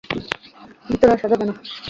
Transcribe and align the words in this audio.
ভিতরে 0.87 1.11
আসা 1.15 1.27
যাবে 1.31 1.45
না! 1.45 1.53